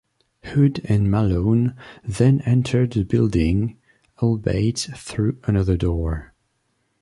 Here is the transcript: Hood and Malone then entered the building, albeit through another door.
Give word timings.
Hood 0.45 0.81
and 0.85 1.11
Malone 1.11 1.75
then 2.03 2.41
entered 2.43 2.93
the 2.93 3.03
building, 3.03 3.77
albeit 4.19 4.87
through 4.95 5.37
another 5.43 5.77
door. 5.77 6.33